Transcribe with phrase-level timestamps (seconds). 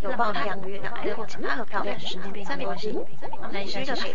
[0.00, 1.12] 有报两个月，两个月，
[1.48, 1.84] 二票，
[2.44, 2.96] 三没关系，
[3.52, 4.14] 内需的水，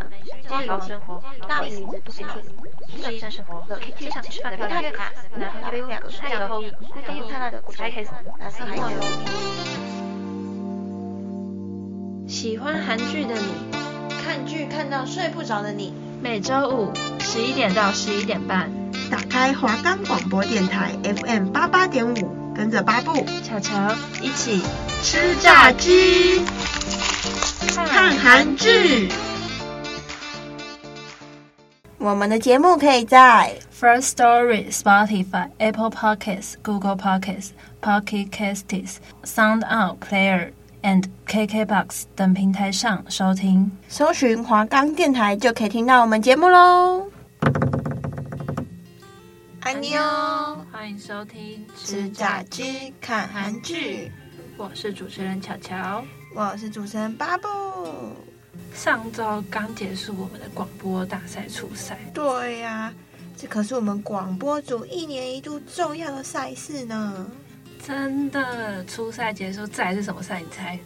[0.50, 2.24] 加油生活，大理女子不许
[3.02, 4.82] 睡，一生生活，可以接上吃饭的票，
[5.38, 6.72] 然后还有两个太阳后裔，
[7.06, 8.08] 还有他的才可以，
[8.40, 8.84] 蓝色还有。
[12.28, 13.48] 喜欢韩剧的你，
[14.24, 18.72] 看剧看到睡不着的你，每周五十一点到十一点半，
[19.12, 22.43] 打开华冈广播电台 FM 八八点五。
[22.56, 23.74] 跟着巴布、巧巧
[24.22, 24.62] 一起
[25.02, 26.42] 吃炸鸡、
[27.88, 29.10] 看韩剧。
[31.98, 40.52] 我们的节目可以在 First Story、Spotify、Apple Podcasts、Google Podcasts、Pocket Casts、Sound Out Player
[40.84, 43.72] and KKBox 等平台上收听。
[43.88, 47.13] 搜寻华冈电台就可以听到我们节目喽。
[49.74, 50.00] 安妞，
[50.72, 54.12] 欢迎收听吃炸鸡看韩剧。
[54.56, 57.48] 我是主持人巧巧，我是主持人巴布。
[58.76, 61.98] 上周刚结束我们的广播大赛初赛。
[62.14, 62.94] 对呀、啊，
[63.36, 67.28] 这可是我们广播组一年一度重要的赛事呢。
[67.84, 70.40] 真的，初赛结束，再来是什么赛？
[70.40, 70.80] 你猜？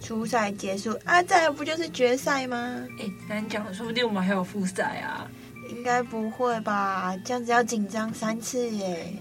[0.00, 2.56] 初赛结束啊，再来不就是决赛吗？
[2.98, 5.30] 哎，难讲，说不定我们还有复赛啊。
[5.68, 7.16] 应该不会吧？
[7.24, 9.12] 这样子要紧张三次耶！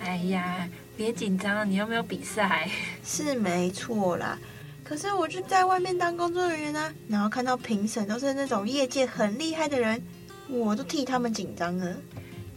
[0.00, 2.68] 哎呀，别紧张，你又没有比赛。
[3.04, 4.38] 是没错啦，
[4.82, 10.02] 可是我就在外面当工作人员啊，然后看到评审都是那种业界很厉害的人，
[10.48, 11.96] 我都替他们紧张了。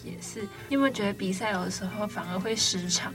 [0.03, 3.13] 也是，你有没有觉得比赛有的时候反而会失常？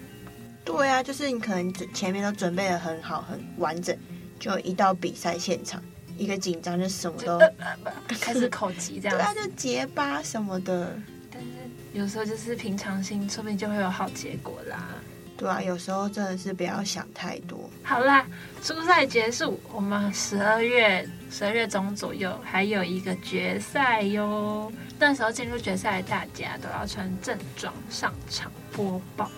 [0.65, 3.97] 对啊，就是你可能前面都准备的很好、很完整，
[4.39, 5.83] 就一到比赛现场。
[6.19, 7.53] 一个紧张就什么都、呃
[7.85, 10.97] 呃、开始口急这样， 对啊，就结巴什么的。
[11.31, 11.49] 但是
[11.93, 14.89] 有时候就是平常心，说不定就会有好结果啦。
[15.37, 17.69] 对啊，有时候真的是不要想太多。
[17.83, 18.25] 好啦，
[18.63, 24.71] 初赛结束，我们十二月十二月中左右还有一个决赛哟。
[24.99, 29.29] 那时候进入决赛，大家都要穿正装上场播报。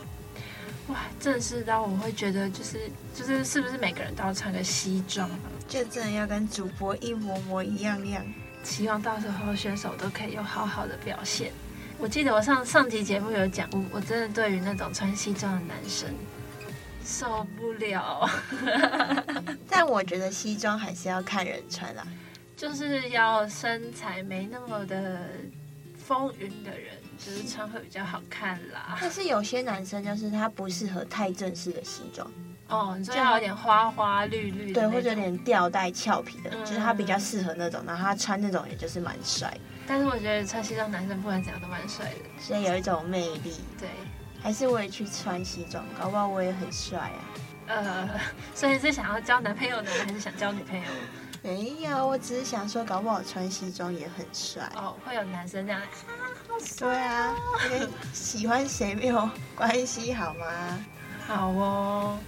[0.88, 5.38] 哇，正式到我会觉得就是就是是不是每个人都要穿个西装啊？
[5.68, 8.24] 就真的要跟主播一模模一样样。
[8.62, 11.52] 希望到时候选手都可以有好好的表现。
[11.98, 16.08] 我记得我上上集节目有讲，我我真的对于那种穿西装的男生
[17.04, 18.28] 受不了。
[19.68, 22.06] 但我觉得西装还是要看人穿啦，
[22.56, 25.28] 就是要身材没那么的
[25.96, 26.94] 风云的人。
[27.16, 32.28] 就是穿会比较好看啦，但是有些男生就是他不适合太正式的西装
[32.68, 39.54] 哦，你说要有点花花绿绿的，对，或者有点吊带俏皮的，嗯、就是他比较适合那种，然后他穿那种也就是蛮帅。
[39.86, 43.56] 但是我觉得穿西装男生不管怎样都蛮帅的，所以有一种魅力。
[43.78, 43.88] 对，
[44.42, 47.20] 还是我也去穿西装，搞不好我也很帅啊。
[47.66, 48.08] 呃，
[48.54, 50.84] 所以是想要交男朋友呢，还是想交女朋友？
[51.42, 54.96] 没有，我只是想说，搞不好穿西装也很帅哦。
[55.04, 55.86] 会有男生这样，啊，
[56.48, 57.34] 好帅，对啊，
[57.68, 60.46] 跟喜欢谁没有关系，好吗？
[61.26, 62.18] 好哦，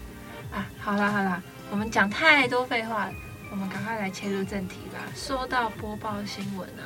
[0.52, 3.12] 啊，好啦好啦，我们讲太多废话了，
[3.50, 4.98] 我们赶快来切入正题吧。
[5.14, 6.84] 说到播报新闻啊，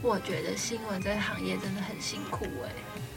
[0.00, 2.70] 我觉得新闻这个行业真的很辛苦哎。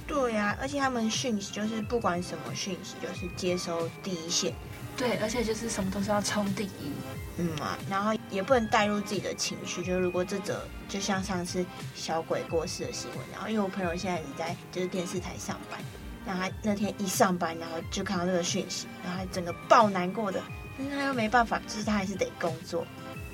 [0.07, 4.53] 对呀，而且他们讯息就是不管什么讯息，就是接收第一线。
[4.95, 6.91] 对，而且就是什么都是要冲第一。
[7.37, 9.83] 嗯啊，然后也不能带入自己的情绪。
[9.83, 15.79] 就如果这则就像上次小鬼过世的新闻，然后因为我朋友现在也在就是电视台上班，
[16.25, 20.41] 然后他那天一上班，然后就看到这个讯息，然后他整个爆难过的，
[20.77, 22.85] 但是他又没办法，就是他还是得工作。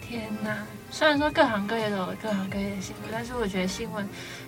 [0.01, 0.65] 天哪！
[0.91, 4.07] 虽然说各行各业都有各行各业的新闻，但是我觉得新闻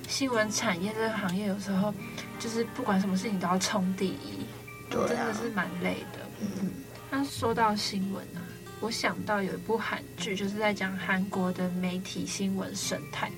[0.09, 1.93] 新闻产业这个行业有时候
[2.37, 4.45] 就是不管什么事情都要冲第一，
[4.89, 6.19] 对啊，真的是蛮累的。
[6.41, 6.71] 嗯，
[7.09, 8.43] 那说到新闻啊。
[8.81, 13.31] 我想到有一部韩剧，就是在讲韩国的媒体新闻生态。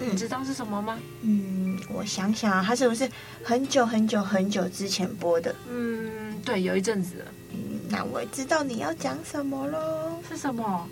[0.00, 0.98] 嗯，你知道是什么吗？
[1.22, 3.08] 嗯，我想想啊，它是不是
[3.42, 5.54] 很久很久很久之前播的？
[5.70, 7.24] 嗯，对，有一阵子了。
[7.52, 10.20] 嗯，那我知道你要讲什么喽。
[10.28, 10.88] 是什么？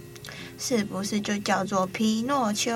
[0.58, 2.72] 是不是就叫做《皮诺丘》？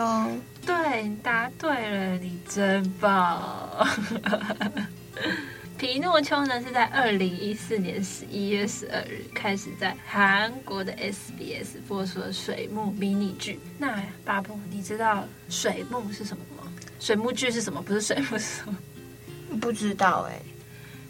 [0.66, 3.42] 对，你答对了，你真棒。
[5.80, 13.58] 《皮诺丘》呢是在二零一四年十一月十二日开始在韩国的 SBS 播出的水木迷你剧。
[13.78, 16.70] 那巴布，你知道水木是什么吗？
[16.98, 17.80] 水木剧是什么？
[17.80, 18.76] 不是水木是什么？
[19.58, 20.42] 不知道哎、欸。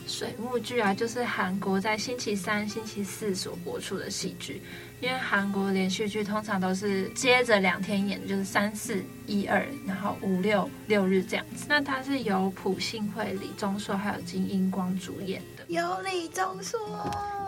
[0.06, 4.62] 水木剧啊，就是韩国在星期三、星期四所播出的戏剧。
[5.00, 11.64] 因为韩国连续剧通常都是接着两天演，就是三四一二，然后五六六日这样子。
[11.68, 15.64] 那它是由朴信惠、李钟硕还有金英光主演的。
[15.68, 16.78] 有李钟硕，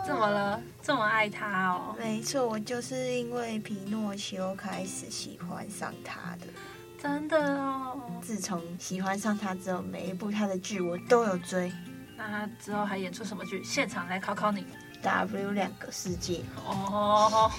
[0.05, 0.59] 怎么了？
[0.81, 1.95] 这么爱他哦？
[1.99, 6.47] 没错，我就是因为皮诺丘开始喜欢上他的。
[6.99, 8.01] 真的哦。
[8.21, 11.71] 自从喜欢上他之后，每一部他的剧我都有追。
[12.17, 13.61] 那他之后还演出什么剧？
[13.63, 14.65] 现场来考考你。
[15.03, 17.51] W 两个世界哦，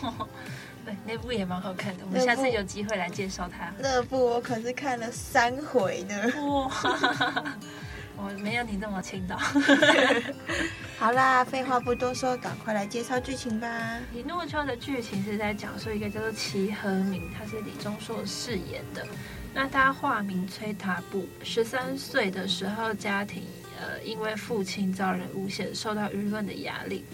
[0.85, 2.05] 对，那部也蛮好看的。
[2.05, 3.73] 我们下次有机会来介绍它。
[3.79, 6.15] 那部我可是看了三回呢。
[6.43, 7.55] 哇，
[8.17, 9.39] 我没有你这么青岛。
[10.99, 13.69] 好啦，废话不多说，赶快来介绍剧情吧。
[14.13, 19.07] 《匹诺丘》的剧情是在讲述一个叫做齐和明，他是李钟硕饰演的。
[19.53, 23.45] 那他化名崔塔布，十三岁的时候家庭
[23.81, 27.05] 呃因为父亲遭人诬陷，受到舆论的压力。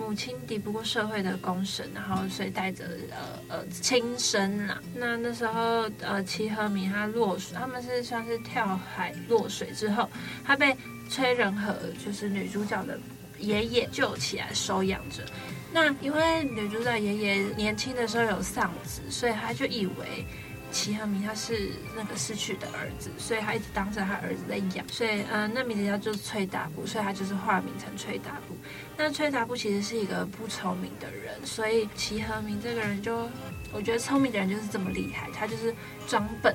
[0.00, 4.82] 母亲抵不过社会的公审，然后所以带着呃呃轻生了。
[4.94, 10.08] 那那时候呃齐和明他落水，他们是算是跳海落水之后，
[10.44, 10.74] 他被
[11.10, 12.98] 崔仁和就是女主角的
[13.38, 15.22] 爷爷救起来收养着。
[15.72, 20.26] 那因为女主角爷爷年轻的时候有丧子，所以他就以为。
[20.72, 28.56] 齐和明他是那个失去的儿子，所以他一直当着他儿子在养，所以呃，那名字叫做崔达布，所以他就是化名成崔达布。
[28.96, 33.28] 那崔达布其实是一个不聪明的人，所以齐和明这个人就，
[33.72, 35.74] 我觉得聪明的人就是这么厉害，他就是
[36.06, 36.54] 装笨，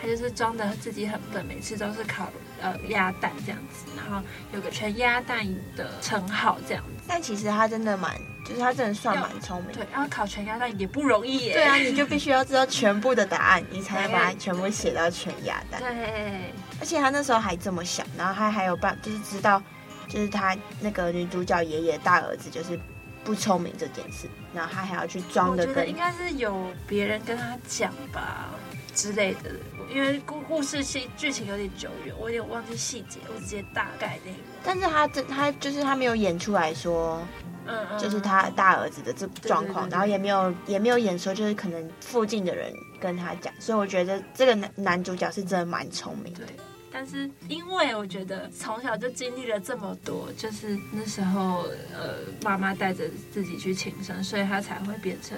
[0.00, 2.30] 他就是装的自己很笨，每次都是考
[2.60, 5.46] 呃鸭蛋这样子，然后有个全鸭蛋
[5.76, 7.04] 的称号这样子。
[7.08, 8.14] 但其实他真的蛮。
[8.48, 11.54] 就是他真的算蛮聪明，对，然后考全鸭蛋也不容易耶。
[11.54, 15.80] 对啊，你就必须要知道全部的答案，你才能把它全部写到全鸭蛋。
[15.80, 19.60] 对，而且他那时候还这么小，然后他还有办，就是知道，
[20.08, 22.78] 就是他那个女主角爷爷大儿子就是
[23.24, 25.64] 不聪明这件事，然后他还要去装的。
[25.64, 28.50] 我觉得应该是有别人跟他讲吧
[28.94, 29.50] 之类的，
[29.92, 34.38] 因为故故事戏剧情有点久远，我有点忘记细节，我直接大概那个。
[34.62, 37.20] 但是他这他就是他没有演出来说。
[37.66, 46.40] 嗯，就是他大儿子的这状况，然后也没有也没有演说，就是可能附近的人跟他讲，所以我觉得这个男男主角是真的蛮聪明的。
[46.46, 46.56] 对，
[46.92, 55.36] 但是因为我觉得从小就经历了这么多，就是那时候呃妈妈带着自己去轻生，所以他才会变成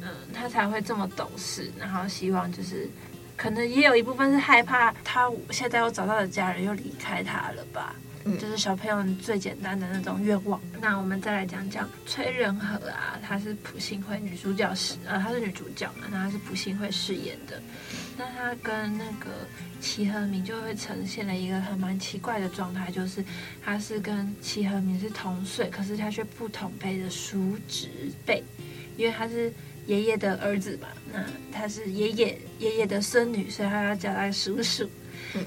[0.00, 2.88] 嗯、呃、他才会这么懂事，然后希望就是
[3.36, 7.94] 可能也有一部分是害怕他现在又找到的家人又离开他了吧。
[8.38, 10.60] 就是小朋友最简单的那种愿望。
[10.80, 17.60] 那我们再来讲讲崔仁和啊，她是朴信惠女主角是呃，她是女主角嘛，那她是朴信惠饰演的。
[18.16, 19.30] 那她跟那个
[19.80, 23.24] 齐和明就会呈现了一个很蛮奇怪的状态，就是
[23.64, 27.88] 她是跟齐和明是同岁，可是她却不同辈的叔侄
[28.24, 28.42] 辈，
[28.96, 29.52] 因为她是
[29.86, 34.88] 爷爷的儿子嘛，那她是爷爷爷爷的孙女，所以她要叫他叔叔。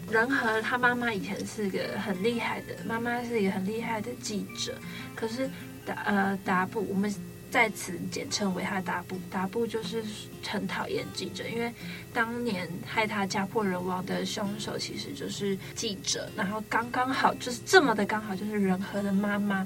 [0.09, 4.75] 仁和他妈妈以前是个很厉害的，妈妈是一个很厉害的记者，
[5.15, 5.49] 可是
[5.85, 7.13] 达呃达布，我们
[7.51, 10.03] 在此简称为他达布，达布就是
[10.45, 11.71] 很讨厌记者，因为
[12.13, 19.65] 当年害他家破人亡的凶手其实就是记者，然后刚刚好就是这么的刚好就是仁和的妈妈，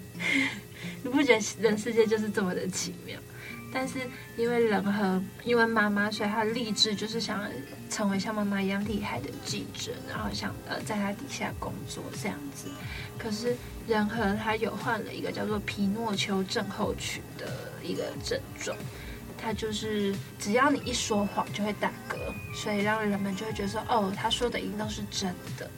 [1.02, 3.18] 你不觉得人世界就是这么的奇妙？
[3.72, 4.00] 但是
[4.36, 7.44] 因为仁和因为妈妈，所以他立志就是想
[7.90, 12.70] 成为像妈妈一样厉害的记者，然后想呃在他底下工作这样子。
[13.18, 13.56] 可是
[13.88, 17.48] 仁和他有患了一个叫做皮诺丘症候群的
[17.84, 18.76] 一个症状，
[19.38, 22.18] 他就是只要你一说谎就会打嗝，
[22.56, 25.70] 所以让人们就会觉得说哦，他说的一定都是真的。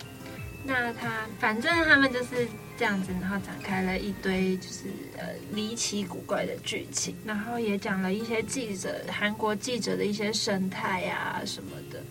[0.64, 4.86] 那他反正他们就是这样子，然后展开了一堆就是
[5.18, 12.04] 呃离奇古怪的剧情，然后也讲了一些记者韩国记者的一些生态啊什么的，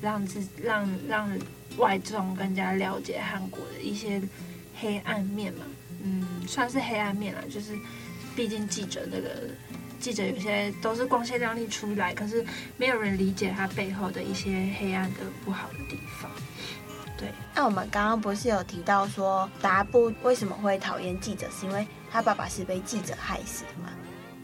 [0.00, 1.38] 让自让让
[1.78, 4.20] 外众更加了解韩国的一些
[4.78, 5.64] 黑暗面嘛，
[6.02, 7.76] 嗯，算是黑暗面啦，就是
[8.34, 9.48] 毕竟记者那个
[9.98, 12.44] 记者有些都是光鲜亮丽出来，可是
[12.76, 16.30] 没有人理解他背后的一些黑暗的不好的地方。
[17.16, 23.90] 对，那我们刚刚不是有提到说达布为什么会讨厌记者，是因为他爸爸是被记者害死的嘛？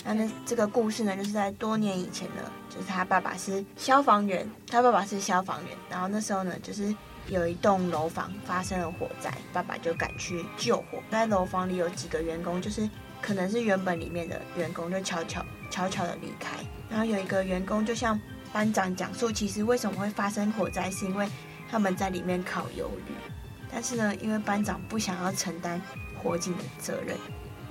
[0.05, 6.95] 那那这个故事呢，就是在多年以前呢，就是他爸爸是消防员，他爸爸是消防员，然后那时候呢，就是
[7.29, 12.89] 有一栋楼房发生了火灾，爸爸就赶去救火，在楼房里有几个员工，就是
[13.21, 16.57] 可能是原本里面的员工，就悄悄悄悄的离开，
[16.89, 18.19] 然后有一个员工就向
[18.51, 21.29] 班长讲述，其实为什么会发生火灾，是因为。
[21.73, 23.15] 他们在里面烤鱿鱼，
[23.73, 25.81] 但是呢，因为班长不想要承担
[26.23, 27.17] 火警的责任，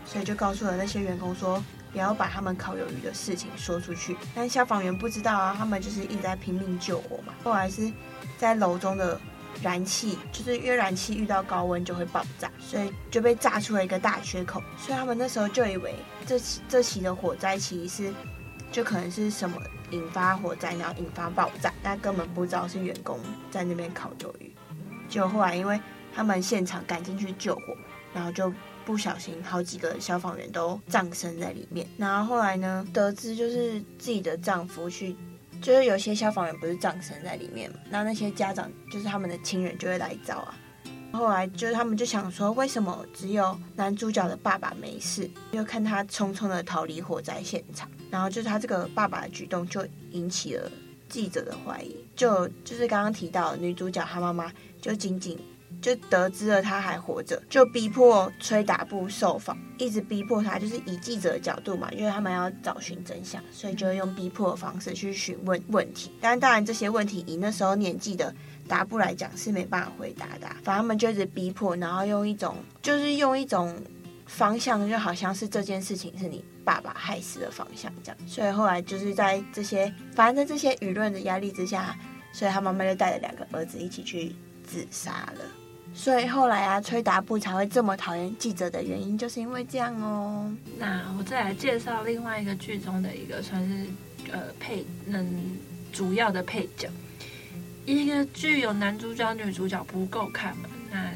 [0.04, 4.18] 所以就告诉了那些员工说，不要把他们烤鱿鱼的事情说出去。
[4.34, 7.32] 但消防员不知道啊，他们就是一直在拼命救火嘛。
[7.44, 7.92] 后来是
[8.40, 9.22] 在楼中的
[9.62, 14.64] 燃气，就是因为燃气遇到高温就会爆炸，所以就被炸出了一个大缺口。
[14.80, 15.94] 所以他们那时候就以为
[16.26, 18.14] 这这起的火灾其实是
[18.72, 19.62] 就可能是什么
[19.92, 23.20] 引发火灾，然后引发爆炸，但根本不知道是员工
[23.52, 24.52] 在那边烤鱿鱼。
[25.08, 25.80] 就后来因为
[26.16, 27.76] 他们现场赶进去救火，
[28.14, 28.52] 然后就。
[28.84, 31.88] 不小心，好几个消防员都葬身在里面。
[31.98, 35.16] 然后后来呢，得知就是自己的丈夫去，
[35.62, 40.56] 就是有些消防员不是葬身在里面嘛，那那些家长就是他们的亲人就会来找啊。
[41.14, 45.30] 后来就是他们就想说，为什么只有男主角的爸爸没事？
[45.52, 50.70] 就看他匆匆的逃离火灾现场，然后就是他这个爸爸的举动就引起了
[51.10, 51.96] 记者的怀疑。
[52.16, 55.40] 就就是刚刚提到女主角她妈妈就仅仅。
[55.82, 66.12] 就得知了他还活着，就逼迫崔达布受访，一直逼迫他，就是以记者的角度嘛，因为他们要找寻真相，所以就用逼迫的方式去询问问题。
[66.22, 68.32] 但当然这些问题以那时候年纪的
[68.68, 73.76] 达布来讲是没办法回答的，反正他们就一直逼迫，然后用一种就是用一种
[74.28, 78.18] 方向，就好像是这件事情是你爸爸害死的方向这样。
[78.28, 81.96] 所以后来就是在这些，反正在这些舆论的压力之下，
[82.32, 85.44] 所以他妈妈就带着两个儿子一起去自杀了。
[85.94, 90.50] 所以后来啊，崔达布才会这么讨厌记者的原因，就是因为这样哦。
[90.78, 93.86] 那我再来介绍另外一个剧中的一个算是
[94.32, 95.58] 呃配嗯
[95.92, 96.90] 主要的配角。
[97.86, 100.70] 一个剧有男主角、女主角不够看嘛？
[100.90, 101.12] 那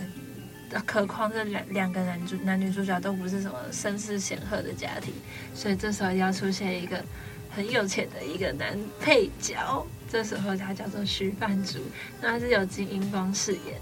[0.87, 5.13] 何况这两两个男主男女主角都不是什么声势显赫的家庭，
[5.53, 7.03] 所以这时候要出现一个
[7.49, 9.85] 很有钱的一个男配角。
[10.07, 11.79] 这时候他叫做徐范竹，
[12.21, 13.79] 那他是由金英光饰演。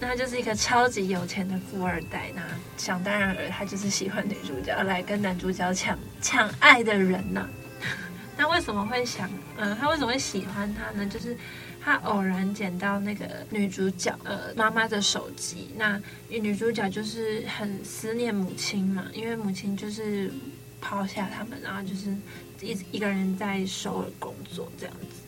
[0.00, 2.42] 那他就是一个超级有钱的富二代，那
[2.76, 7.48] 想当然尔，他就是喜欢女主角来跟男主角抢抢爱的人呐、
[8.42, 11.06] 那为什么会想，嗯、他为什么会喜欢他呢？
[11.06, 11.38] 就是
[11.80, 20.28] 他偶然捡到那个女主角呃妈妈的手机，那女主角就是很思念母亲嘛，因为母亲就是
[20.80, 22.10] 抛下他们，然后就是
[22.60, 25.22] 一一个人在首尔工作这样子。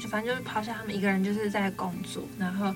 [0.00, 2.74] 就反正就是抛下他们一个人，就是在工作，然后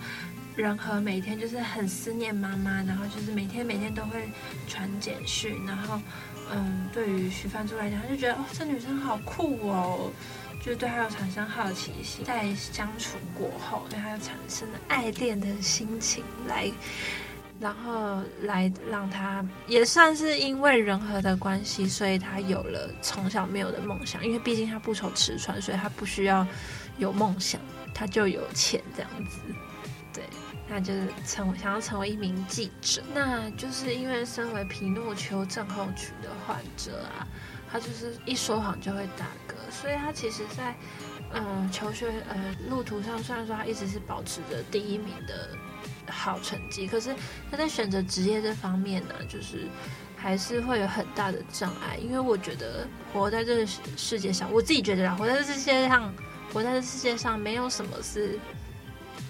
[0.54, 4.28] 仁和每天就是很思念妈妈，然后就是每天每天都会
[4.68, 5.98] 传简讯，然后
[6.52, 10.10] 嗯，对于徐帆珠来讲，他就觉得哦，这女生好酷哦，
[10.64, 16.70] 就对她有产生好奇心，在相处过后，对她有产生了爱恋的心情来。
[17.60, 24.22] 然后来让他也算是因为人和的关系，所以他有了从小没有的梦想。
[24.26, 26.44] 因为毕竟他不愁吃穿，所以他不需要
[26.98, 27.60] 有梦想，
[27.94, 29.38] 他就有钱这样子。
[30.68, 33.02] 那就是成想要成为一名记者。
[33.14, 37.26] 那就是因为身为皮诺丘症候群的患者啊，
[37.71, 40.75] 他就是一说谎就会打嗝，所以他其实在
[41.33, 45.49] 嗯求学呃路途上，虽然说他一直是保持着第一名的。
[46.06, 47.16] 好成绩，可是
[47.50, 49.66] 他在选择职业这方面呢，就是
[50.14, 51.97] 还是会有很大的障碍。
[51.97, 53.66] 因为我觉得活在这个
[53.97, 56.12] 世界上，我自己觉得啦，活在这世界上，
[56.52, 58.38] 活在这世界上，没有什么是，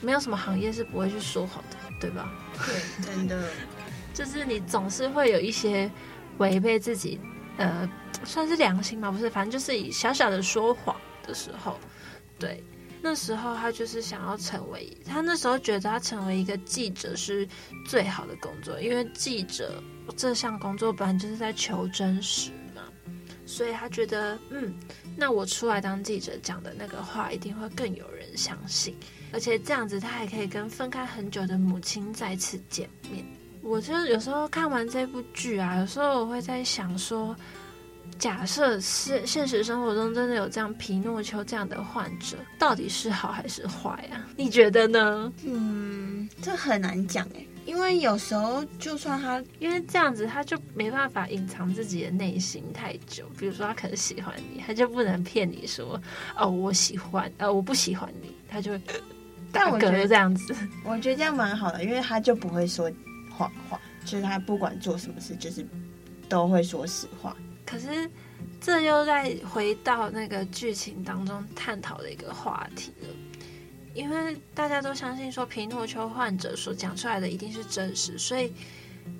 [0.04, 2.32] 没有什么行业是不会去说谎的，对吧？
[2.66, 3.48] 对，真的，
[4.14, 5.90] 就是你总是会有一些
[6.38, 7.18] 违背自己，
[7.56, 7.88] 呃，
[8.24, 10.94] 算是良心嘛，不是，反正就是以小小的说谎
[11.26, 11.78] 的时候，
[12.38, 12.62] 对。
[13.06, 17.46] 那时候他就是想要成为，他那时候觉得他成为一个记者是
[17.86, 19.82] 最好的工作，因为记者
[20.16, 22.80] 这项工作本来就是在求真实嘛，
[23.44, 24.74] 所以他觉得，嗯，
[25.18, 28.96] 那我出来当记者讲的那个话一定会更有人相信，
[29.34, 33.22] 而且这样子他还可以跟分开很久的母亲再次见面。
[33.60, 37.36] 我就有时候看完这部剧啊，有时候我会在想说。
[38.18, 44.22] 假设是现实生活中真的有这样皮诺丘这样的患者，到底是好还是坏啊？
[44.36, 45.32] 你觉得呢？
[45.44, 53.24] 嗯，这很难讲哎，因为有时候就算他，因为这样子他就没办法隐藏自己的内心太久。
[53.36, 56.00] 比如说他可能喜欢你，他就不能骗你说
[56.38, 58.78] 哦，我喜欢，呃，我不喜欢你，他就
[59.54, 60.54] 打嗝这样子。
[60.84, 62.90] 我觉得这样蛮好的，因为他就不会说
[63.30, 65.66] 谎话，就是他不管做什么事，就是
[66.28, 67.36] 都会说实话。
[67.64, 68.10] 可是，
[68.60, 73.08] 这又在回到那个剧情当中探讨的一个话题了，
[73.94, 78.52] 因为大家都相信说皮诺丘患者所讲出来的一定是真实，所以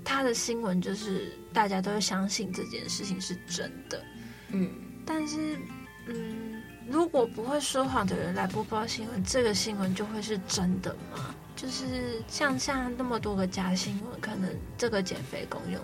[0.05, 4.05] 他的新闻就是大家都相信这件事情是真的。
[4.51, 4.71] 嗯，
[5.07, 5.59] 但是，
[6.07, 6.54] 嗯，
[6.89, 11.35] 如果不会说谎的人来播报新闻，这个新闻就会是真的吗？
[11.57, 15.81] 就是像像那么多个假新闻，可能这个减肥功用，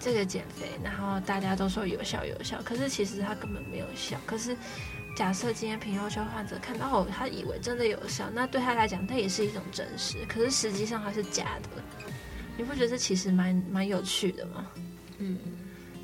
[0.00, 4.16] 这个减肥，然后大家都说有效有效，可是其实它根本没有效。
[4.26, 4.56] 可是
[5.14, 10.16] 假设今天平肉秋患者看到哦，他以为真的有效，那对他来讲，它也是一种真实。
[10.26, 11.82] 可是实际上它是假的，
[12.56, 14.66] 你不觉得这其实蛮蛮有趣的吗？
[15.18, 15.38] 嗯，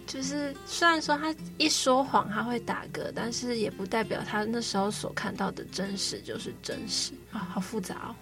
[0.09, 8.15] 就是虽然说他一说谎他会打嗝，但是也不代表他那时候所看到的真实就是真实啊，好复杂哦。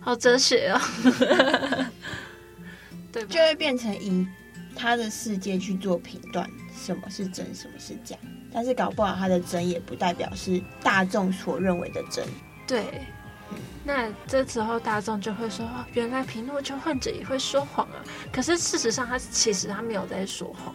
[0.00, 0.80] 好哲学哦，
[3.10, 4.24] 对，就会变成以
[4.76, 6.48] 他的世界去做评断，
[6.80, 8.16] 什么是真，什么是假。
[8.52, 12.24] 但是搞不好他的真也不代表是大众所认为的真。
[12.68, 13.04] 对，
[13.84, 17.98] 那这时候大众就会说，原来平诺丘患者也会说谎啊。
[18.32, 20.72] 可是事实上，他其实他没有在说谎。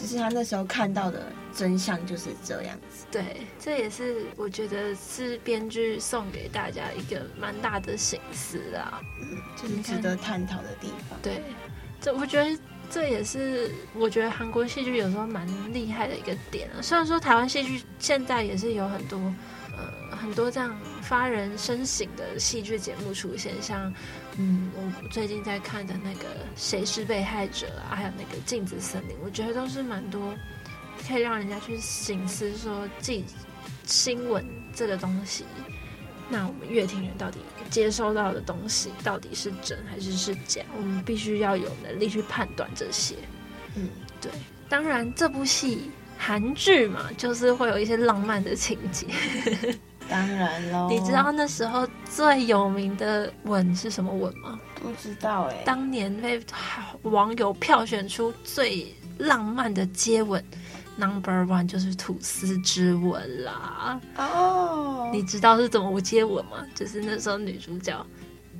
[0.00, 3.04] 只是他那时候看到的真相就是这样子。
[3.10, 11.18] 对，这也是我觉得是编剧送给大家一个蛮大的醒思啊，嗯，就是值得探讨的地方。
[11.20, 11.42] 对，
[12.00, 16.80] 这我觉得这也是我觉得韩国戏剧有时候蛮厉害的一个点啊。
[16.80, 19.18] 虽然说台湾戏剧现在也是有很多。
[19.76, 23.94] 呃，很多这样发人深省的戏剧节目出现，像，
[24.42, 26.24] 嗯，我最近在看的那个
[26.56, 30.34] 《谁是被害者》啊，还有那个《镜子森林》，我觉得都是蛮多
[31.06, 33.22] 可以让人家去醒思说，记
[33.84, 34.42] 新闻
[34.72, 35.44] 这个东西，
[36.30, 40.62] 那我们乐听人到底接收到的东西到底是真还是是假？
[40.74, 43.16] 我们必须要有能力去判断这些。
[43.74, 43.90] 嗯，
[44.22, 44.32] 对。
[44.70, 45.90] 当然，这部戏。
[46.22, 49.06] 韩剧嘛，就是会有一些浪漫的情节。
[50.10, 54.58] 当然喽，你知道那时候最有名的吻是什么吻吗？
[54.74, 55.64] 不知道哎、欸。
[55.64, 56.42] 当年被
[57.02, 60.44] 网友票选出最浪漫的接吻
[60.96, 64.00] ，Number One 就是吐司之吻啦。
[64.16, 66.66] 哦，你知道是怎么接吻吗？
[66.74, 68.04] 就是那时候女主角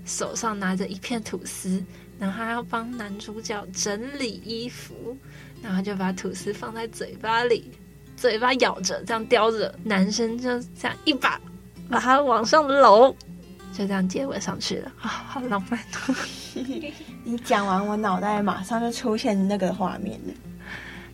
[0.04, 1.82] 手上拿着一片吐司，
[2.18, 5.16] 然后还要帮男主角整理衣服。
[5.62, 7.70] 然后就把吐司放在嘴巴里，
[8.20, 11.40] 嘴巴咬着，这样叼着，男生就这样一把
[11.88, 13.10] 把它往上搂，
[13.72, 15.80] 就这样接吻上去了啊， 好浪漫！
[17.24, 20.34] 你讲完，我脑袋马上就出现那个画面了，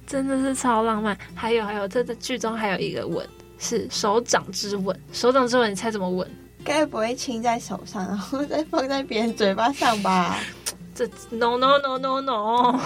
[0.05, 1.17] 真的是超浪漫。
[1.33, 3.25] 还有还有，这个剧中还有一个吻
[3.57, 6.29] 是手掌之吻，手掌之吻，你猜怎么吻？
[6.65, 10.37] 该不会亲在手上，然后再放在别人嘴巴上吧？
[10.93, 12.81] 这 no no no no no。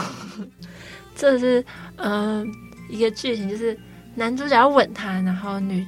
[1.17, 1.65] 这是
[1.97, 2.47] 嗯、呃、
[2.91, 3.79] 一个剧情，就是
[4.21, 5.87] 男主角要吻她，然后女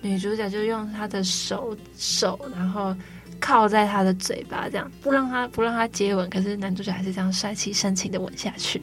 [0.00, 2.92] 女主角就用她的手手，然后
[3.38, 8.82] 靠在他的嘴巴，这样不让他不让他接吻，可是男主角还是这样帅气深情的吻下去。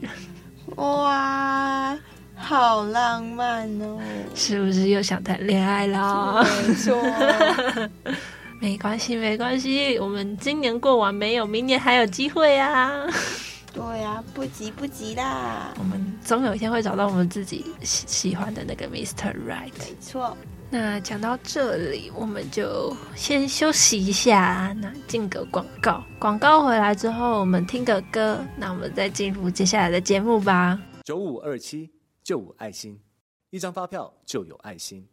[0.78, 1.98] 哇，
[2.34, 4.00] 好浪漫哦！
[4.34, 6.42] 是不是又想谈恋爱啦？
[6.66, 6.98] 没错，
[8.62, 13.06] 没关系，没关系，我们今年过完没有，明年还有机会啊。
[13.78, 19.32] 对呀、啊，不急不急啦，我们总有一天会找到我们自己喜喜欢的那个 Mr.
[19.48, 19.72] Right。
[19.78, 20.36] 没错，
[20.72, 26.04] 那讲到这里，我们就先休息一下，那进个广告。
[26.18, 30.80] 广告回来之后，我们听个歌，那我们再进入接下来的节目吧。
[31.04, 31.92] 九五二七
[32.24, 33.00] 就五爱心，
[33.52, 35.08] 一张发票就有爱心。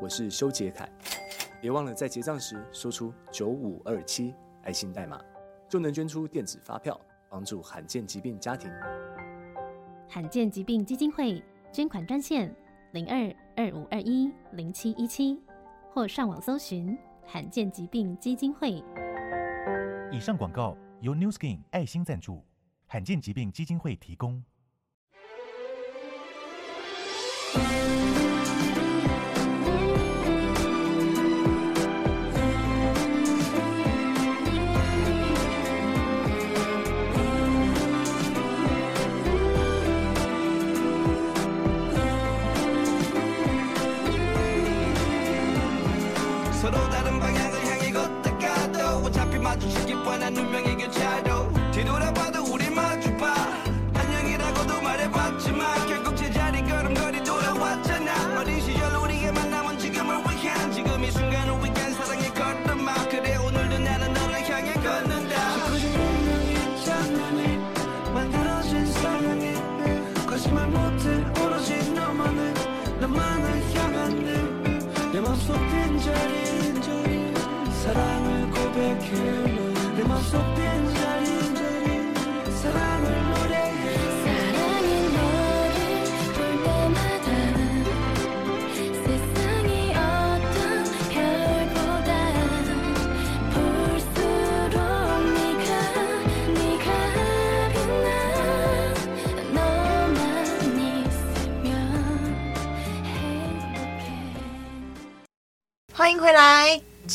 [0.00, 0.88] 我是修杰楷，
[1.60, 5.20] 别忘了在结账时说出九五二七爱心代码。
[5.68, 8.70] 就能捐出电子发票，帮助罕见疾病家庭。
[10.08, 12.54] 罕见疾病基金会捐款专线
[12.92, 15.38] 零二二五二一零七一七，
[15.92, 18.82] 或上网搜寻罕见疾病基金会。
[20.10, 22.42] 以上广告由 NewSkin 爱心赞助，
[22.86, 24.42] 罕见疾病基金会提供。
[50.28, 50.67] 난 운명의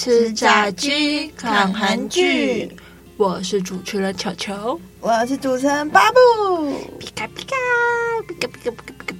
[0.03, 2.69] 吃炸鸡看韩剧。
[3.15, 6.77] 我是主持人球球，我是主持人巴布。
[6.99, 7.55] 皮卡皮卡，
[8.27, 8.71] 皮卡皮卡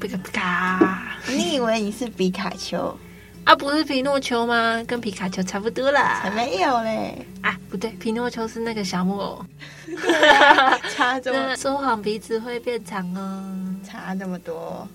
[0.02, 1.18] 皮卡皮卡。
[1.26, 3.00] 你以为你是皮卡丘
[3.46, 3.56] 啊？
[3.56, 4.84] 不是皮诺丘吗？
[4.86, 6.20] 跟皮卡丘差不多啦。
[6.22, 7.26] 才没有嘞！
[7.42, 9.46] 啊，不对，皮诺丘是那个小木偶。
[10.94, 13.42] 差这么说谎鼻子会变长哦，
[13.88, 14.86] 差这么多。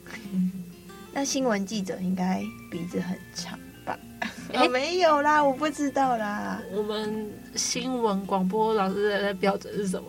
[1.14, 3.98] 那新闻记者应该鼻子很长吧？
[4.52, 6.61] 欸、 哦，没有啦，我不知道啦。
[6.72, 10.08] 我们新闻广播老师的标准是什么？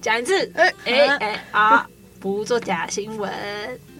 [0.00, 0.50] 讲一次。
[0.54, 1.88] 哎哎哎啊！
[2.20, 3.30] 不做假新闻。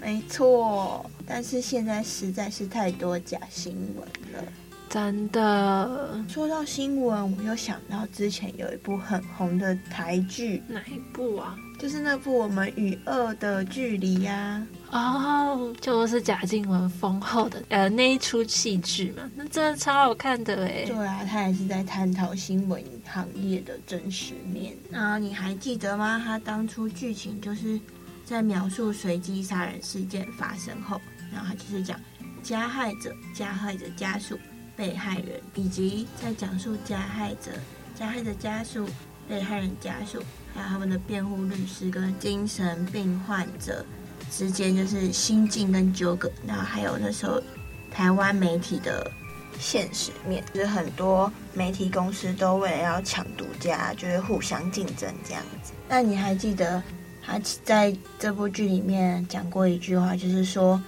[0.01, 4.49] 没错，但是现在实在是太多假新闻了。
[4.89, 11.57] 真的，说到新闻，我又想到之前有一部很红的台剧，哪一部啊？
[11.79, 14.65] 就是那部《我们与恶的距离》呀。
[14.95, 20.85] 哦，就是贾静雯封后的呃那一出戏剧嘛，那真的超好看的哎。
[20.85, 24.75] 对啊，他也是在探讨新闻行业的真实面。
[24.89, 26.23] 那你还记得吗？
[26.25, 27.79] 他当初剧情就是
[28.25, 31.01] 在描述随机杀人事件发生后，
[31.33, 31.99] 然后他就是讲
[32.43, 34.39] 加害者、加害者家属。
[34.77, 37.53] 被害人以及在讲述加害者、
[37.95, 38.89] 加害者家属、
[39.29, 40.21] 被害人家属，
[40.53, 43.87] 还有他们的辩护律师跟精神病患者
[44.31, 47.43] 之间就是心境跟纠葛，然后还有那时候
[47.91, 49.11] 台湾媒体的
[49.59, 55.73] 现实面，就是很多媒体公司都为了要抢独家，就是互相竞争这样子。
[55.89, 56.83] 那你还记得
[57.23, 60.81] 他在这部剧里面讲过一句话，就是说。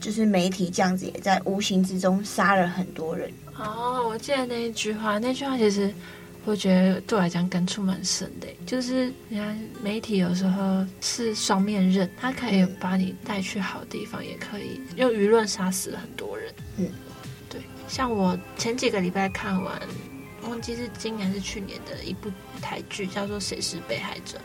[0.00, 3.30] 就是媒体这样子，也在无形之中杀了很多人。
[3.54, 5.92] 哦，我记得那一句话，那句话其实
[6.44, 8.48] 我觉得对我来讲感触蛮深的。
[8.66, 16.52] 就是你看，媒体有时候是双面刃，它可以把你带去好地方，也可以用舆论杀死很多人。
[16.78, 16.88] 嗯，
[17.48, 17.60] 对。
[17.88, 19.80] 像我前几个礼拜看完，
[20.42, 22.30] 忘记是今年是去年的一部
[22.62, 24.38] 台剧，叫做《谁是被害者》。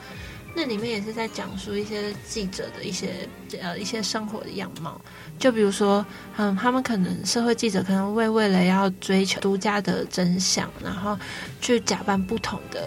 [0.58, 3.28] 那里面也是在讲述一些记者的一些
[3.62, 5.00] 呃一些生活的样貌，
[5.38, 6.04] 就比如说，
[6.38, 11.20] 嗯，他们可能社会记者可能会为了要追求独家的真相，然后
[11.60, 12.82] 去假扮不同的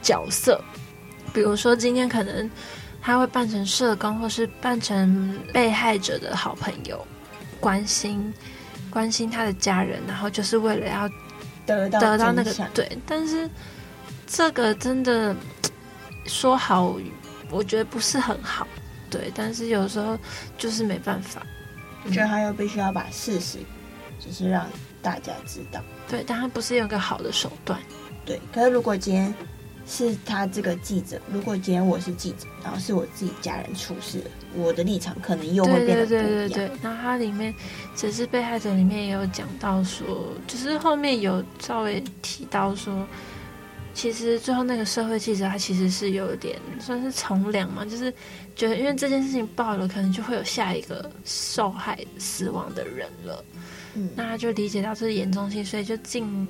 [0.00, 0.62] 角色，
[1.34, 2.48] 比如说今天可能
[3.02, 7.04] 他会扮成社工，或是扮成被害者的好朋友，
[7.58, 8.32] 关心
[8.90, 11.08] 关心他的家人，然后就是为了要
[11.66, 13.50] 得到得到那个对，但是
[14.24, 15.34] 这个真的。
[16.28, 16.94] 说好，
[17.50, 18.66] 我觉得不是很好，
[19.08, 20.18] 对，但是有时候
[20.58, 21.42] 就是没办法，
[22.04, 23.58] 我觉得他又必须要把事实，
[24.20, 24.66] 就是让
[25.00, 27.80] 大家知道，对，但他不是用个好的手段，
[28.24, 28.38] 对。
[28.52, 29.34] 可是如果今天
[29.86, 36.24] 是他这个记者，如果今天我是记者，然后是我自己家人出事了，我的立场可能又会变得不一样。
[36.26, 37.54] 对对对对，那他里面
[37.96, 40.06] 只是被害者里面也有讲到说，
[40.46, 43.06] 就是后面有稍微提到说。
[43.98, 48.14] 其实最后那个社会记者他其实是有点算是从良嘛，就是
[48.54, 53.44] 觉得因为这件事情爆了，可能就会有下一个受害死亡的人了，
[53.94, 56.46] 嗯，那他就理解到这是严重性，所以就尽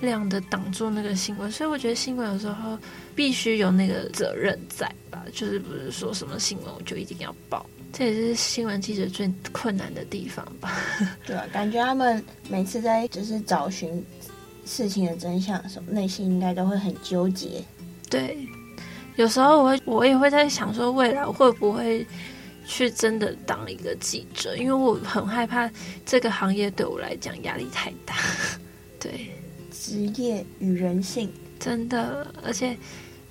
[0.00, 1.48] 量的挡住那个新闻。
[1.52, 2.76] 所以我觉得新闻有时候
[3.14, 10.76] 必须有那个责任在吧，就是不是说什么新闻我就一定要报，这也是新闻记者最困难的地方吧？
[11.24, 14.04] 对啊，感觉他们每次在就是找寻。
[14.70, 17.60] 事情的真相什么，内心应该都会很纠结。
[18.08, 18.38] 对，
[19.16, 22.06] 有时候我会，我也会在想说，未来会不会
[22.64, 24.56] 去真的当一个记者？
[24.56, 25.68] 因为我很害怕
[26.06, 28.14] 这个行业对我来讲压力太大。
[29.00, 29.32] 对，
[29.72, 31.28] 职业与人性，
[31.58, 32.76] 真的，而且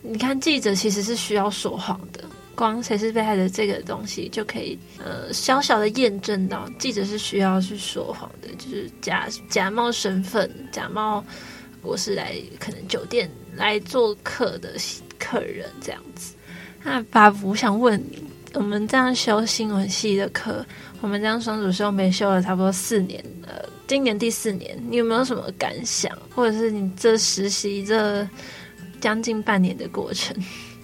[0.01, 2.21] 你看，记者其实是需要说谎的。
[2.59, 11.23] 光谁是被害的这个东西就可以，呃，小小的验证到记者是需要去说谎的，就是假假冒身份，假冒
[11.81, 14.73] 我是来可能酒店来做客的
[15.17, 16.35] 客人这样子。
[16.83, 18.21] 那巴布，我想问你，
[18.55, 20.65] 我们这样修新闻系的课，
[20.99, 28.27] 我们这样双主修没修了差不多四年了，今年第四年，你有没有什么感想，或者是你这实习这
[28.99, 30.35] 将近半年的过程？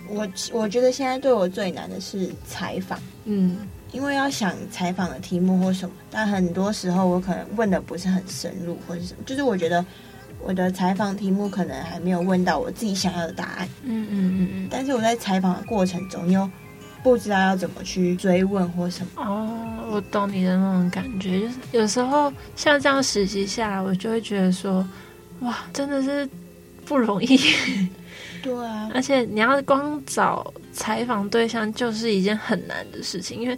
[0.09, 3.57] 我我觉得现在对我最难的是采访，嗯，
[3.91, 9.83] 因为要想采访的题目或什么，但很多时候我可能问的不是很深入或者什么，就是我觉得
[10.41, 16.47] 我的采访题目可能还没有问到我自己想要的答案，嗯嗯嗯嗯，但是我在采访的过程中又
[17.03, 19.23] 不知道要怎么去追问或什么。
[19.23, 24.87] 哦，我懂你的那种感觉，就是有时候像这样实习下来，我就会觉得说，
[25.39, 26.27] 哇，真的是
[26.85, 27.39] 不容易。
[28.45, 33.58] 对啊，而且你要光找采访对象就是一件很难的事情，因为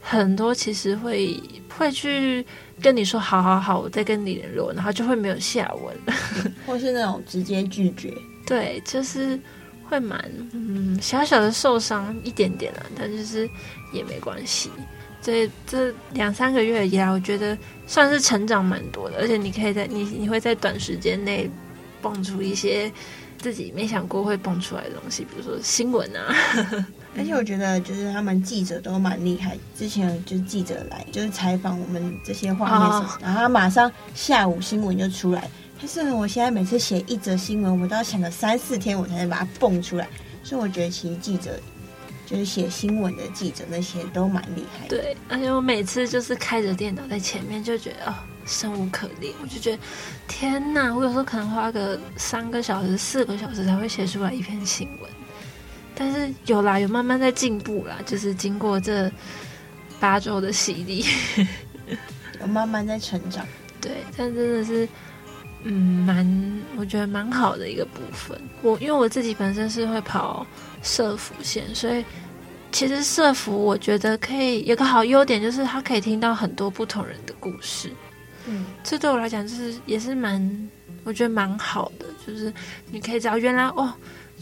[0.00, 1.38] 很多其实会
[1.76, 2.44] 会去
[2.80, 5.94] 跟你说好好好，我再跟你联络，然后就会没有下文，
[6.66, 8.12] 或是那种直接拒绝。
[8.46, 9.38] 对，就是
[9.88, 10.18] 会蛮
[10.52, 13.46] 嗯小小的受伤一点点啊，但就是
[13.92, 14.70] 也没关系。
[15.20, 17.56] 这这两三个月以来，我觉得
[17.86, 21.50] 算是成长蛮多的，而且你可以在你你会在短时间内
[22.02, 22.92] 蹦出一些
[23.38, 26.34] 自己没想过会蹦出来的东西，比如说新闻啊。
[27.16, 35.48] 而且我觉得就是他们记者都蛮厉害，之前就是记者来就是采访我们这些画面什么，然后他马上下午新闻就出来。
[35.78, 40.08] 但是我现在每次写一则新闻，我都要想个三四天，我才能把它蹦出来。
[40.42, 41.58] 所以我觉得其实记者。
[42.26, 44.96] 就是写新闻的记者那些都蛮厉害的。
[44.96, 48.14] 对，而且我每次就是开着电脑在前面，就觉得哦，
[48.46, 49.32] 生无可恋。
[49.42, 49.78] 我就觉得
[50.28, 55.10] 天哪，我有时候可能花个三个小时、四个小时才会写出来一篇新闻。
[55.94, 59.10] 但是有啦，有慢慢在进步啦，就是经过这
[59.98, 61.04] 八周的洗礼，
[62.40, 63.46] 有慢慢在成长。
[63.80, 64.88] 对，但真的是
[65.62, 68.40] 嗯，蛮我觉得蛮好的一个部分。
[68.62, 70.46] 我因为我自己本身是会跑。
[70.86, 72.04] 社福线，所以
[72.70, 77.90] 其实社福我觉得可以有个好优点，就是它可以听到很多不同人的故事。
[78.82, 80.68] 这对我来讲就是也是蛮，
[81.04, 82.52] 我觉得蛮好的，就是
[82.90, 83.92] 你可以知道原来哦，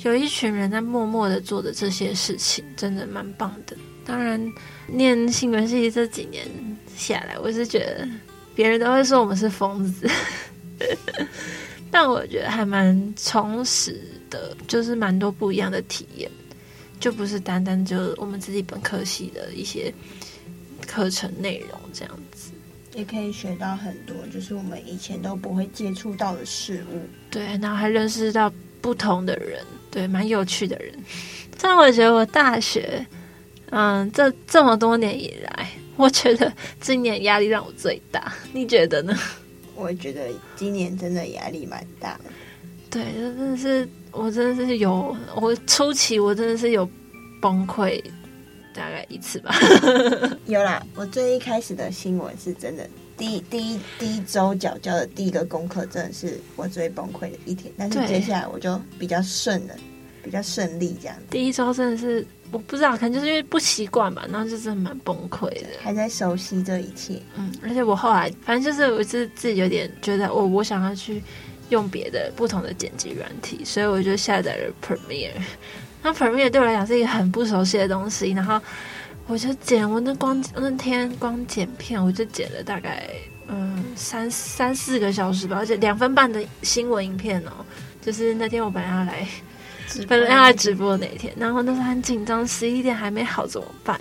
[0.02, 3.76] 有一群人在默默的做的这些事情，真的蛮棒的。
[4.04, 4.40] 当然，
[4.86, 6.46] 念新闻系这几年
[6.96, 8.08] 下来，我是觉得
[8.54, 10.08] 别人都会说我们是疯子，
[11.90, 14.00] 但我觉得还蛮充实。
[14.32, 16.30] 的就是蛮多不一样的体验，
[16.98, 19.92] 就不是单单就我们自己本科系的一些
[20.86, 22.18] 课程内容这样，
[22.94, 27.00] 也可以学到很多，就是我们以前都不会接触到的事物。
[27.30, 30.94] 对，然后还认识到不同的人，对，蛮有趣的人。
[31.60, 33.06] 但我觉得我大学，
[33.70, 38.32] 嗯，这这么多年以来，我觉得今年压力让我最大。
[38.52, 39.16] 你觉得呢？
[39.74, 42.24] 我觉得今年真的压力蛮大的。
[42.90, 43.88] 对，真的是。
[44.14, 46.86] 我真的是有，我初期我真的是有
[47.40, 47.98] 崩溃，
[48.74, 49.54] 大概一次吧。
[50.46, 57.72] 有啦，我最一开始的新闻是真的，第一第一第一周缴交的第一个功课，真的是我最崩溃的一天。
[57.76, 59.74] 但是接下来我就比较顺了，
[60.22, 61.16] 比较顺利这样。
[61.30, 67.20] 第一周真的是我不知道，可能就是因为不习惯吧，然后就真的蛮崩溃的，还在熟悉这一切。
[67.36, 71.22] 嗯，而且我后来反正就是我是自己有点觉得，我我想要去。
[71.68, 75.30] 用别的不同的剪辑软体，所以我就下载了 Premiere。
[76.02, 78.60] 那 Premiere 对我来讲是一个很不熟悉的东西，然后
[79.26, 83.08] 我就剪，我那光那天光剪片，我就剪了大概
[83.48, 87.64] 嗯三三四个小时吧，而且两分半的新闻影片哦。
[88.00, 89.26] 就是那天我本来要来，
[90.08, 94.00] 本来要来直播的那一天，然后那时候很紧张，十一点还没好怎么办？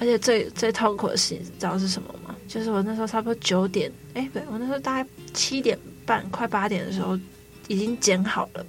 [0.00, 2.34] 而且最最痛苦的事，你知道是什么吗？
[2.48, 5.78] 就是我那时候差不多九点，哎，不对，我那时候大概七点。
[6.06, 7.18] 半快八点的时候，
[7.66, 8.66] 已经剪好了，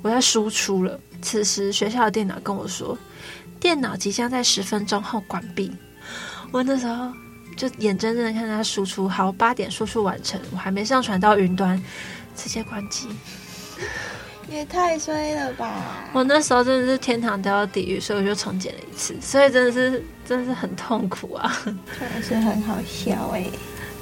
[0.00, 0.96] 我在输出了。
[1.22, 2.98] 此时学校的电脑跟我说，
[3.58, 5.72] 电脑即将在十分钟后关闭。
[6.50, 7.10] 我那时候
[7.56, 11.82] 就眼睁睁的看它输出，好，八点输出完成，我还没上传到云端，
[12.36, 13.08] 直接关机。
[14.50, 16.10] 也太衰了吧！
[16.12, 21.74] 我那时候真的是天堂掉到地狱，所以我就重剪了一次，所以真的是真的是很痛苦啊，真
[22.12, 23.46] 的是很好笑哎。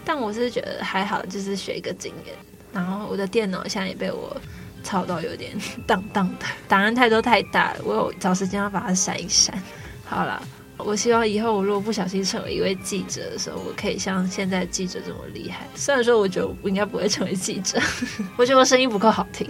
[0.05, 2.35] 但我是觉得还好，就是学一个经验。
[2.73, 4.37] 然后我的电脑现在也被我
[4.83, 5.53] 吵到有点
[5.87, 9.55] 荡荡的，档案太多太大了，我有找时间要把它删一删。
[10.05, 10.43] 好了，
[10.79, 15.66] 我希望以后我如果不小心成为一位记者的时候，我可以像现在记者这么厉害。
[15.75, 17.81] 虽然说我觉得我应该不会成为记者，
[18.37, 19.49] 我觉得我声音不够好听。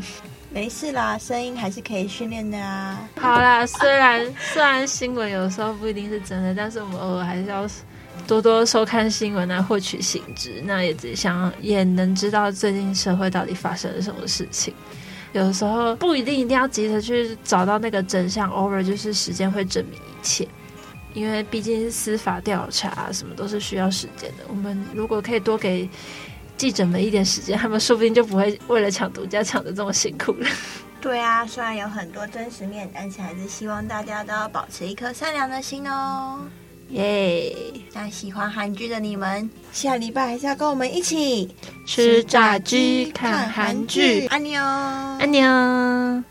[0.53, 3.09] 没事啦，声音还是可以训练的啊。
[3.17, 4.21] 好啦，虽然
[4.53, 7.69] 虽然新闻有时候不一定是真的，但是我们偶尔还是要。
[8.27, 14.75] 多多收看新闻来获取新知，那也只想也能知道最近社会到底发生了什么事情。
[15.33, 20.47] 有时候不一定一定要急着去找到那个真相，over 就是时间会证明一切。
[21.13, 24.45] 因为毕竟是司法调查，什么都是需要时间的。
[24.49, 25.89] 我们如果可以多给
[26.57, 30.49] 记者们一点时间，他们说不定就不会为了抢独家抢得这么辛苦了。
[31.01, 36.41] 对啊，虽然有很多真实面，但是还是希望大家都要保持一颗善良的心哦。
[36.91, 37.55] 耶！
[37.93, 41.49] 那喜欢韩剧的你们，下礼拜还是要跟我们一起
[41.87, 44.27] 吃炸鸡、看韩剧。
[44.27, 46.23] 安妞，安妞。